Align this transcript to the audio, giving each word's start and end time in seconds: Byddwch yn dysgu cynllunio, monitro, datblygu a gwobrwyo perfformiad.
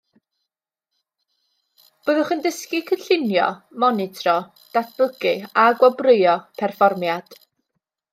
Byddwch 2.07 2.31
yn 2.35 2.39
dysgu 2.45 2.79
cynllunio, 2.93 3.49
monitro, 3.83 4.33
datblygu 4.79 5.35
a 5.65 5.67
gwobrwyo 5.83 6.33
perfformiad. 6.63 7.39